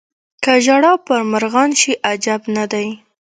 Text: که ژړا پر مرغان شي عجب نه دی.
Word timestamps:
که 0.43 0.51
ژړا 0.65 0.93
پر 1.05 1.21
مرغان 1.31 1.71
شي 1.81 1.93
عجب 2.09 2.41
نه 2.55 2.65
دی. 2.71 2.87